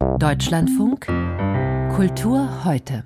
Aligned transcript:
Deutschlandfunk 0.00 1.06
Kultur 1.94 2.64
heute. 2.64 3.04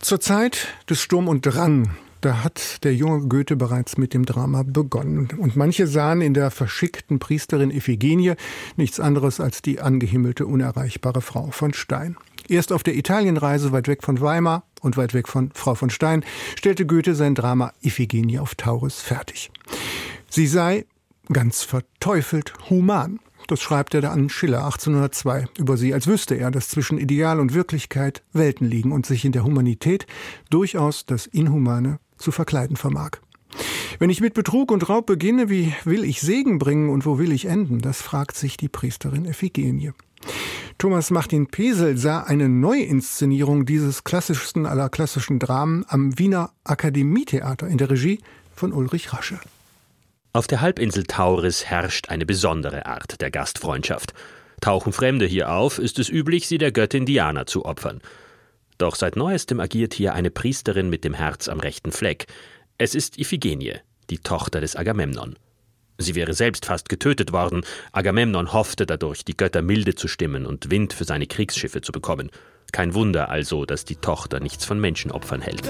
Zur 0.00 0.20
Zeit 0.20 0.68
des 0.88 1.00
Sturm 1.00 1.28
und 1.28 1.42
Drang, 1.42 1.90
da 2.22 2.42
hat 2.42 2.82
der 2.84 2.94
junge 2.94 3.28
Goethe 3.28 3.56
bereits 3.56 3.98
mit 3.98 4.14
dem 4.14 4.24
Drama 4.24 4.62
begonnen. 4.62 5.28
Und 5.36 5.54
manche 5.54 5.86
sahen 5.86 6.22
in 6.22 6.32
der 6.32 6.50
verschickten 6.50 7.18
Priesterin 7.18 7.70
Iphigenie 7.70 8.34
nichts 8.76 9.00
anderes 9.00 9.38
als 9.38 9.60
die 9.60 9.80
angehimmelte, 9.80 10.46
unerreichbare 10.46 11.20
Frau 11.20 11.50
von 11.50 11.74
Stein. 11.74 12.16
Erst 12.48 12.72
auf 12.72 12.82
der 12.82 12.96
Italienreise 12.96 13.72
weit 13.72 13.86
weg 13.86 14.02
von 14.02 14.20
Weimar 14.20 14.64
und 14.80 14.96
weit 14.96 15.12
weg 15.12 15.28
von 15.28 15.50
Frau 15.52 15.74
von 15.74 15.90
Stein 15.90 16.24
stellte 16.56 16.86
Goethe 16.86 17.14
sein 17.14 17.34
Drama 17.34 17.72
Iphigenie 17.82 18.38
auf 18.38 18.54
Tauris 18.54 19.00
fertig. 19.00 19.50
Sie 20.30 20.46
sei 20.46 20.86
ganz 21.32 21.62
verteufelt 21.62 22.54
human. 22.70 23.20
Das 23.46 23.60
schreibt 23.60 23.94
er 23.94 24.10
an 24.10 24.28
Schiller 24.28 24.64
1802 24.64 25.46
über 25.58 25.76
sie, 25.76 25.92
als 25.92 26.06
wüsste 26.06 26.34
er, 26.34 26.50
dass 26.50 26.68
zwischen 26.68 26.98
Ideal 26.98 27.40
und 27.40 27.54
Wirklichkeit 27.54 28.22
Welten 28.32 28.66
liegen 28.68 28.92
und 28.92 29.06
sich 29.06 29.24
in 29.24 29.32
der 29.32 29.44
Humanität 29.44 30.06
durchaus 30.50 31.06
das 31.06 31.26
Inhumane 31.26 31.98
zu 32.16 32.30
verkleiden 32.32 32.76
vermag. 32.76 33.18
Wenn 33.98 34.10
ich 34.10 34.20
mit 34.20 34.34
Betrug 34.34 34.70
und 34.70 34.88
Raub 34.88 35.06
beginne, 35.06 35.50
wie 35.50 35.74
will 35.84 36.04
ich 36.04 36.20
Segen 36.20 36.58
bringen 36.58 36.88
und 36.88 37.04
wo 37.04 37.18
will 37.18 37.32
ich 37.32 37.44
enden? 37.44 37.80
Das 37.80 38.00
fragt 38.00 38.36
sich 38.36 38.56
die 38.56 38.68
Priesterin 38.68 39.26
Iphigenie. 39.26 39.92
Thomas 40.78 41.10
Martin 41.10 41.46
Pesel 41.46 41.96
sah 41.98 42.22
eine 42.22 42.48
Neuinszenierung 42.48 43.66
dieses 43.66 44.04
klassischsten 44.04 44.66
aller 44.66 44.88
klassischen 44.88 45.38
Dramen 45.38 45.84
am 45.88 46.18
Wiener 46.18 46.50
Akademietheater 46.64 47.68
in 47.68 47.78
der 47.78 47.90
Regie 47.90 48.20
von 48.54 48.72
Ulrich 48.72 49.12
Rasche. 49.12 49.38
Auf 50.34 50.46
der 50.46 50.62
Halbinsel 50.62 51.04
Tauris 51.04 51.66
herrscht 51.66 52.08
eine 52.08 52.24
besondere 52.24 52.86
Art 52.86 53.20
der 53.20 53.30
Gastfreundschaft. 53.30 54.14
Tauchen 54.62 54.94
Fremde 54.94 55.26
hier 55.26 55.52
auf, 55.52 55.78
ist 55.78 55.98
es 55.98 56.08
üblich, 56.08 56.48
sie 56.48 56.56
der 56.56 56.72
Göttin 56.72 57.04
Diana 57.04 57.44
zu 57.44 57.66
opfern. 57.66 58.00
Doch 58.78 58.94
seit 58.94 59.16
neuestem 59.16 59.60
agiert 59.60 59.92
hier 59.92 60.14
eine 60.14 60.30
Priesterin 60.30 60.88
mit 60.88 61.04
dem 61.04 61.12
Herz 61.12 61.48
am 61.48 61.60
rechten 61.60 61.92
Fleck. 61.92 62.28
Es 62.78 62.94
ist 62.94 63.18
Iphigenie, 63.18 63.74
die 64.08 64.20
Tochter 64.20 64.62
des 64.62 64.74
Agamemnon. 64.74 65.36
Sie 65.98 66.14
wäre 66.14 66.32
selbst 66.32 66.64
fast 66.64 66.88
getötet 66.88 67.32
worden. 67.32 67.62
Agamemnon 67.92 68.54
hoffte 68.54 68.86
dadurch, 68.86 69.26
die 69.26 69.36
Götter 69.36 69.60
milde 69.60 69.94
zu 69.96 70.08
stimmen 70.08 70.46
und 70.46 70.70
Wind 70.70 70.94
für 70.94 71.04
seine 71.04 71.26
Kriegsschiffe 71.26 71.82
zu 71.82 71.92
bekommen. 71.92 72.30
Kein 72.72 72.94
Wunder 72.94 73.28
also, 73.28 73.66
dass 73.66 73.84
die 73.84 73.96
Tochter 73.96 74.40
nichts 74.40 74.64
von 74.64 74.80
Menschenopfern 74.80 75.42
hält. 75.42 75.68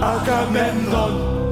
Agamemnon 0.00 1.42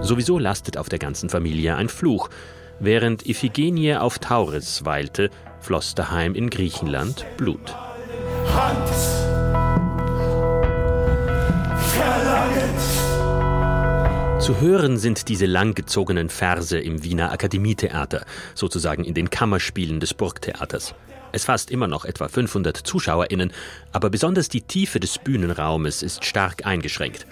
Sowieso 0.00 0.38
lastet 0.38 0.76
auf 0.76 0.88
der 0.88 0.98
ganzen 0.98 1.28
Familie 1.28 1.76
ein 1.76 1.88
Fluch. 1.88 2.30
Während 2.78 3.26
Iphigenie 3.26 3.96
auf 3.96 4.18
Tauris 4.18 4.84
weilte, 4.84 5.30
floss 5.60 5.94
daheim 5.94 6.34
in 6.34 6.50
Griechenland 6.50 7.26
Blut. 7.36 7.74
Hand 8.54 8.88
Zu 14.46 14.60
hören 14.60 14.96
sind 14.96 15.28
diese 15.28 15.46
langgezogenen 15.46 16.28
Verse 16.28 16.78
im 16.78 17.02
Wiener 17.02 17.32
Akademietheater, 17.32 18.24
sozusagen 18.54 19.02
in 19.02 19.12
den 19.12 19.28
Kammerspielen 19.28 19.98
des 19.98 20.14
Burgtheaters. 20.14 20.94
Es 21.32 21.44
fasst 21.44 21.72
immer 21.72 21.88
noch 21.88 22.04
etwa 22.04 22.28
500 22.28 22.76
ZuschauerInnen, 22.76 23.52
aber 23.90 24.08
besonders 24.08 24.48
die 24.48 24.62
Tiefe 24.62 25.00
des 25.00 25.18
Bühnenraumes 25.18 26.04
ist 26.04 26.24
stark 26.24 26.64
eingeschränkt. 26.64 27.26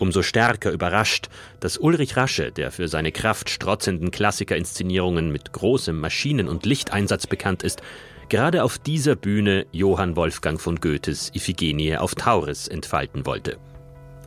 Umso 0.00 0.22
stärker 0.22 0.72
überrascht, 0.72 1.28
dass 1.60 1.76
Ulrich 1.76 2.16
Rasche, 2.16 2.52
der 2.52 2.70
für 2.70 2.88
seine 2.88 3.12
kraftstrotzenden 3.12 4.10
Klassikerinszenierungen 4.10 5.30
mit 5.30 5.52
großem 5.52 6.00
Maschinen- 6.00 6.48
und 6.48 6.64
Lichteinsatz 6.64 7.26
bekannt 7.26 7.62
ist, 7.62 7.82
gerade 8.30 8.64
auf 8.64 8.78
dieser 8.78 9.14
Bühne 9.14 9.66
Johann 9.72 10.16
Wolfgang 10.16 10.58
von 10.58 10.76
Goethes 10.76 11.30
Iphigenie 11.34 11.98
auf 11.98 12.14
Tauris 12.14 12.66
entfalten 12.66 13.26
wollte. 13.26 13.58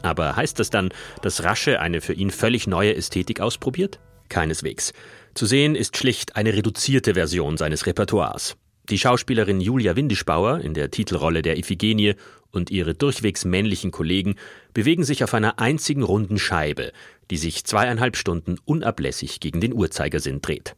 Aber 0.04 0.36
heißt 0.36 0.60
das 0.60 0.70
dann, 0.70 0.94
dass 1.24 1.44
Rasche 1.44 1.80
eine 1.80 2.02
für 2.02 2.14
ihn 2.14 2.30
völlig 2.30 2.68
neue 2.68 2.96
Ästhetik 2.96 3.40
ausprobiert? 3.42 4.00
Keineswegs. 4.30 4.94
Zu 5.34 5.48
sehen 5.48 5.74
ist 5.74 5.98
schlicht 5.98 6.36
eine 6.36 6.54
reduzierte 6.54 7.16
Version 7.16 7.58
seines 7.58 7.88
Repertoires. 7.88 8.58
Die 8.90 9.00
Schauspielerin 9.00 9.62
Julia 9.62 9.96
Windischbauer 9.96 10.60
in 10.60 10.74
der 10.74 10.92
Titelrolle 10.92 11.42
der 11.42 11.58
Iphigenie 11.58 12.16
und 12.52 12.70
ihre 12.70 12.94
durchwegs 12.94 13.46
männlichen 13.46 13.92
Kollegen 13.92 14.36
bewegen 14.74 15.06
sich 15.06 15.24
auf 15.24 15.34
einer 15.34 15.58
einzigen 15.60 16.04
runden 16.04 16.38
Scheibe, 16.38 16.92
die 17.32 17.38
sich 17.38 17.64
zweieinhalb 17.64 18.18
Stunden 18.18 18.58
unablässig 18.66 19.40
gegen 19.40 19.62
den 19.62 19.74
Uhrzeigersinn 19.74 20.42
dreht. 20.42 20.76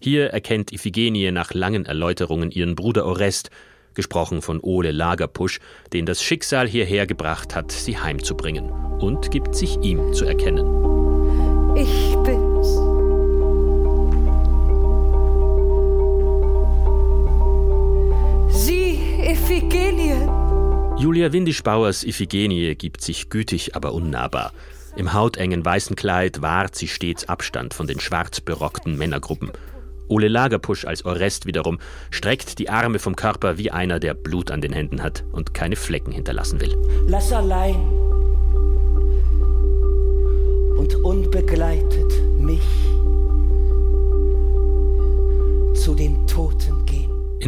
Hier 0.00 0.28
erkennt 0.28 0.72
Iphigenie 0.72 1.32
nach 1.32 1.52
langen 1.52 1.86
Erläuterungen 1.86 2.52
ihren 2.52 2.76
Bruder 2.76 3.04
Orest, 3.04 3.50
gesprochen 3.94 4.40
von 4.42 4.60
Ole 4.60 4.92
Lagerpusch, 4.92 5.58
den 5.92 6.06
das 6.06 6.22
Schicksal 6.22 6.68
hierher 6.68 7.06
gebracht 7.06 7.56
hat, 7.56 7.72
sie 7.72 7.98
heimzubringen, 7.98 8.70
und 8.70 9.32
gibt 9.32 9.56
sich 9.56 9.76
ihm 9.82 10.12
zu 10.12 10.24
erkennen. 10.24 11.76
Ich 11.76 12.16
bin's. 12.24 12.49
Iphigenie. 19.50 20.14
Julia 20.96 21.32
Windischbauers 21.32 22.04
Iphigenie 22.04 22.76
gibt 22.76 23.00
sich 23.00 23.30
gütig, 23.30 23.74
aber 23.74 23.94
unnahbar. 23.94 24.52
Im 24.94 25.12
hautengen 25.12 25.64
weißen 25.64 25.96
Kleid 25.96 26.40
wahrt 26.40 26.76
sie 26.76 26.86
stets 26.86 27.28
Abstand 27.28 27.74
von 27.74 27.88
den 27.88 27.98
schwarz 27.98 28.40
berockten 28.40 28.96
Männergruppen. 28.96 29.50
Ole 30.06 30.28
Lagerpusch 30.28 30.84
als 30.84 31.04
Orest 31.04 31.46
wiederum 31.46 31.80
streckt 32.12 32.60
die 32.60 32.70
Arme 32.70 33.00
vom 33.00 33.16
Körper 33.16 33.58
wie 33.58 33.72
einer, 33.72 33.98
der 33.98 34.14
Blut 34.14 34.52
an 34.52 34.60
den 34.60 34.72
Händen 34.72 35.02
hat 35.02 35.24
und 35.32 35.52
keine 35.52 35.74
Flecken 35.74 36.12
hinterlassen 36.12 36.60
will. 36.60 36.76
Lass 37.08 37.32
allein 37.32 37.76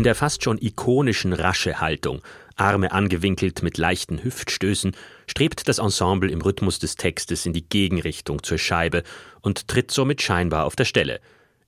In 0.03 0.05
der 0.05 0.17
fast 0.17 0.43
schon 0.43 0.59
ikonischen 0.61 1.33
rasche 1.33 1.81
Haltung 1.81 2.23
Arme 2.57 2.91
angewinkelt 2.91 3.63
mit 3.63 3.79
leichten 3.79 4.25
Hüftstößen, 4.25 4.97
strebt 5.29 5.69
das 5.69 5.79
Ensemble 5.79 6.29
im 6.29 6.41
Rhythmus 6.41 6.81
des 6.81 6.97
Textes 6.97 7.47
in 7.47 7.53
die 7.53 7.69
Gegenrichtung 7.69 8.43
zur 8.43 8.59
Scheibe 8.59 9.05
und 9.43 9.69
tritt 9.69 9.93
somit 9.93 10.21
scheinbar 10.21 10.65
auf 10.65 10.75
der 10.75 10.87
Stelle. 10.87 11.21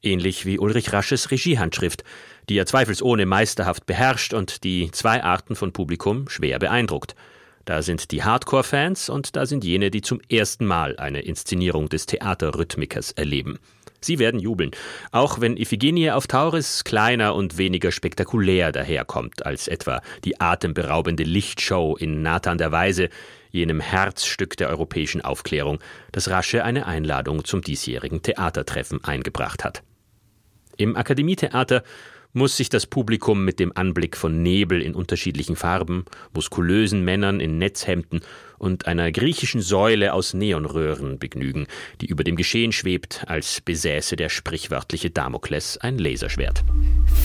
Ähnlich 0.03 0.47
wie 0.47 0.59
Ulrich 0.59 0.93
Rasches 0.93 1.31
Regiehandschrift, 1.31 2.03
die 2.49 2.59
er 2.59 2.67
zweifelsohne 2.67 3.25
meisterhaft 3.25 3.87
beherrscht 3.87 4.35
und 4.35 4.65
die 4.65 4.91
zwei 4.91 5.23
Arten 5.23 5.55
von 5.55 5.73
Publikum 5.73 6.29
schwer 6.29 6.59
beeindruckt. 6.59 7.15
Da 7.67 7.83
sind 7.83 8.11
die 8.11 8.25
Hardcore-Fans 8.25 9.11
und 9.11 9.37
da 9.37 9.47
sind 9.47 9.63
jene, 9.63 9.93
die 9.93 10.03
zum 10.03 10.21
ersten 10.29 10.67
Mal 10.67 10.97
eine 10.97 11.21
Inszenierung 11.21 11.89
des 11.89 12.07
Theaterrhythmikers 12.07 13.13
erleben. 13.13 13.61
Sie 14.05 14.19
werden 14.19 14.39
jubeln, 14.39 14.71
auch 15.13 15.41
wenn 15.41 15.57
Iphigenie 15.57 16.11
auf 16.11 16.27
Tauris 16.27 16.85
kleiner 16.85 17.35
und 17.35 17.59
weniger 17.59 17.91
spektakulär 17.91 18.71
daherkommt 18.71 19.47
als 19.47 19.67
etwa 19.67 20.03
die 20.25 20.41
atemberaubende 20.41 21.25
Lichtshow 21.25 21.97
in 21.97 22.23
Nathan 22.23 22.59
der 22.59 22.71
Weise, 22.71 23.09
jenem 23.51 23.81
Herzstück 23.81 24.57
der 24.57 24.69
europäischen 24.69 25.21
Aufklärung, 25.21 25.79
das 26.13 26.29
rasche 26.29 26.65
eine 26.65 26.87
Einladung 26.87 27.45
zum 27.45 27.63
diesjährigen 27.63 28.21
Theatertreffen 28.21 29.03
eingebracht 29.05 29.65
hat. 29.65 29.83
Im 30.77 30.97
Akademietheater 30.97 31.85
muss 32.35 32.57
sich 32.57 32.69
das 32.69 32.87
Publikum 32.87 33.45
mit 33.45 33.61
dem 33.61 33.73
Anblick 33.75 34.17
von 34.17 34.43
Nebel 34.43 34.83
in 34.83 34.95
unterschiedlichen 34.95 35.57
Farben, 35.57 36.05
muskulösen 36.35 37.03
Männern 37.05 37.41
in 37.41 37.59
Netzhemden 37.59 38.21
und 38.59 38.87
einer 38.87 39.11
griechischen 39.13 39.63
Säule 39.63 40.13
aus 40.13 40.35
Neonröhren 40.35 41.19
begnügen, 41.19 41.67
die 42.01 42.07
über 42.07 42.25
dem 42.25 42.37
Geschehen 42.37 42.73
schwebt, 42.73 43.25
als 43.27 43.61
besäße 43.61 44.17
der 44.17 44.29
sprichwörtliche 44.29 45.11
Damokles 45.11 45.79
ein 45.79 45.97
Laserschwert. 45.97 46.65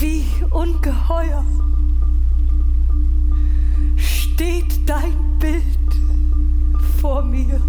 Wie 0.00 0.24
ungeheuer 0.50 1.44
steht 3.96 4.88
dein 4.88 5.38
Bild 5.38 5.62
vor 7.00 7.22
mir. 7.24 7.60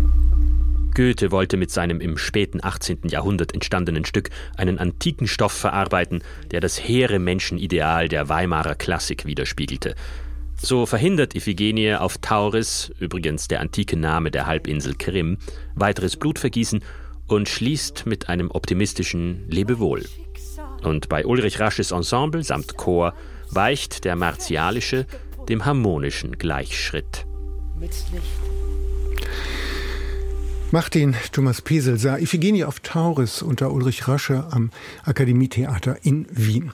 Goethe 0.93 1.31
wollte 1.31 1.57
mit 1.57 1.71
seinem 1.71 2.01
im 2.01 2.17
späten 2.17 2.63
18. 2.63 2.99
Jahrhundert 3.05 3.53
entstandenen 3.53 4.05
Stück 4.05 4.29
einen 4.57 4.77
antiken 4.77 5.27
Stoff 5.27 5.53
verarbeiten, 5.53 6.23
der 6.51 6.59
das 6.59 6.77
hehre 6.77 7.19
Menschenideal 7.19 8.07
der 8.07 8.29
Weimarer 8.29 8.75
Klassik 8.75 9.25
widerspiegelte. 9.25 9.95
So 10.57 10.85
verhindert 10.85 11.33
Iphigenie 11.33 11.95
auf 11.95 12.17
Tauris, 12.19 12.91
übrigens 12.99 13.47
der 13.47 13.61
antike 13.61 13.97
Name 13.97 14.29
der 14.29 14.45
Halbinsel 14.45 14.95
Krim, 14.95 15.37
weiteres 15.75 16.17
Blutvergießen 16.17 16.83
und 17.27 17.49
schließt 17.49 18.05
mit 18.05 18.29
einem 18.29 18.51
optimistischen 18.51 19.49
Lebewohl. 19.49 20.03
Und 20.83 21.09
bei 21.09 21.25
Ulrich 21.25 21.59
Rasches 21.59 21.91
Ensemble 21.91 22.43
samt 22.43 22.77
Chor 22.77 23.13
weicht 23.49 24.03
der 24.05 24.15
martialische 24.15 25.05
dem 25.49 25.65
harmonischen 25.65 26.37
Gleichschritt. 26.37 27.25
Mit 27.79 27.91
Licht. 28.11 28.60
Martin 30.73 31.15
Thomas 31.33 31.61
Pesel 31.61 31.97
sah 31.97 32.17
Iphigenie 32.17 32.63
auf 32.63 32.79
Tauris 32.79 33.41
unter 33.41 33.73
Ulrich 33.73 34.07
Rasche 34.07 34.47
am 34.51 34.71
Akademietheater 35.03 35.97
in 36.03 36.27
Wien. 36.31 36.71